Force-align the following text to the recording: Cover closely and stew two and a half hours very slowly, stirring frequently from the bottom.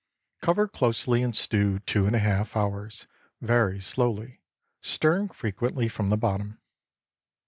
Cover 0.41 0.67
closely 0.67 1.21
and 1.21 1.35
stew 1.35 1.77
two 1.77 2.07
and 2.07 2.15
a 2.15 2.25
half 2.25 2.57
hours 2.57 3.05
very 3.39 3.79
slowly, 3.79 4.41
stirring 4.81 5.27
frequently 5.29 5.87
from 5.87 6.09
the 6.09 6.17
bottom. 6.17 6.59